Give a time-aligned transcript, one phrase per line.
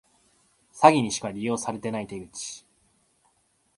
[0.73, 2.65] 詐欺にしか利用されてない手口